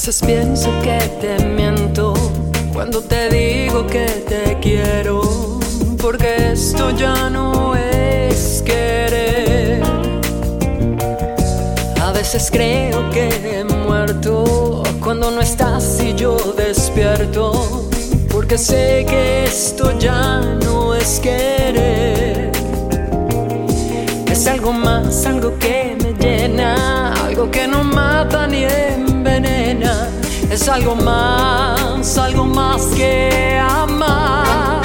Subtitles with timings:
[0.00, 2.14] veces pienso que te miento
[2.72, 5.58] cuando te digo que te quiero,
[6.00, 9.82] porque esto ya no es querer.
[12.00, 17.88] A veces creo que he muerto cuando no estás y yo despierto,
[18.30, 22.52] porque sé que esto ya no es querer.
[24.30, 28.57] Es algo más, algo que me llena, algo que no mata ni.
[30.60, 34.77] Es algo más, algo más que amar.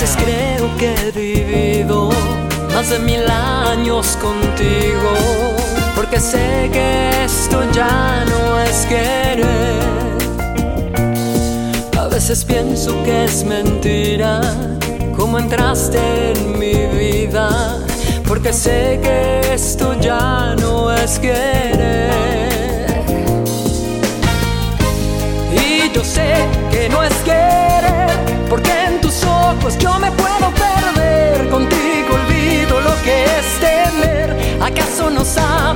[0.00, 2.08] Veces creo que he vivido
[2.72, 5.10] más de mil años contigo,
[5.94, 9.82] porque sé que esto ya no es querer.
[11.98, 14.40] A veces pienso que es mentira
[15.16, 17.76] cómo entraste en mi vida,
[18.26, 22.10] porque sé que esto ya no es querer.
[25.52, 27.39] Y yo sé que no es querer,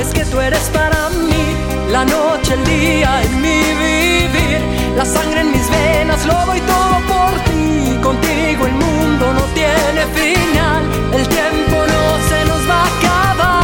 [0.00, 1.56] sabes que tú eres para mí?
[1.90, 4.60] La noche, el día en mi vivir.
[4.96, 7.98] La sangre en mis venas, lo doy todo por ti.
[8.02, 10.82] Contigo el mundo no tiene final.
[11.12, 13.60] El tiempo no se nos va a acabar.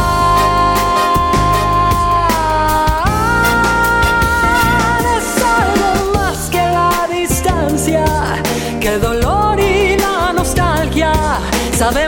[5.17, 8.05] Es algo más que la distancia,
[8.79, 11.13] que el dolor y la nostalgia.
[11.77, 12.06] Sabemos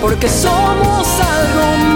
[0.00, 1.89] porque somos algo.